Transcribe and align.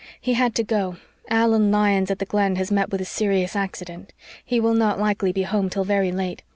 "He 0.19 0.33
had 0.33 0.55
to 0.55 0.63
go 0.63 0.97
Allan 1.29 1.69
Lyons 1.69 2.09
at 2.09 2.17
the 2.17 2.25
Glen 2.25 2.55
has 2.55 2.71
met 2.71 2.89
with 2.89 3.01
a 3.01 3.05
serious 3.05 3.55
accident. 3.55 4.13
He 4.43 4.59
will 4.59 4.73
not 4.73 4.99
likely 4.99 5.31
be 5.31 5.43
home 5.43 5.69
till 5.69 5.83
very 5.83 6.11
late. 6.11 6.41